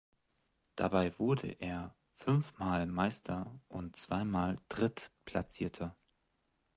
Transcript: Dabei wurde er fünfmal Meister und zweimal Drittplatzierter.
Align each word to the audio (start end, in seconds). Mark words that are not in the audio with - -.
Dabei 0.75 1.13
wurde 1.19 1.47
er 1.59 1.93
fünfmal 2.15 2.87
Meister 2.87 3.59
und 3.69 3.95
zweimal 3.95 4.57
Drittplatzierter. 4.67 5.95